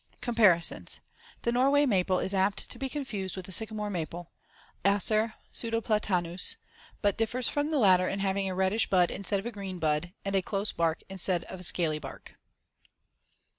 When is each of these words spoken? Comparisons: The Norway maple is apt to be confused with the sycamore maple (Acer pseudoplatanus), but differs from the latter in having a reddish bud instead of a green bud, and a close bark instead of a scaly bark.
Comparisons: 0.19 0.99
The 1.43 1.51
Norway 1.51 1.85
maple 1.85 2.17
is 2.17 2.33
apt 2.33 2.71
to 2.71 2.79
be 2.79 2.89
confused 2.89 3.35
with 3.37 3.45
the 3.45 3.51
sycamore 3.51 3.91
maple 3.91 4.31
(Acer 4.83 5.35
pseudoplatanus), 5.53 6.55
but 7.03 7.19
differs 7.19 7.47
from 7.47 7.69
the 7.69 7.77
latter 7.77 8.07
in 8.07 8.17
having 8.17 8.49
a 8.49 8.55
reddish 8.55 8.89
bud 8.89 9.11
instead 9.11 9.39
of 9.39 9.45
a 9.45 9.51
green 9.51 9.77
bud, 9.77 10.11
and 10.25 10.35
a 10.35 10.41
close 10.41 10.71
bark 10.71 11.03
instead 11.07 11.43
of 11.43 11.59
a 11.59 11.63
scaly 11.63 11.99
bark. 11.99 12.33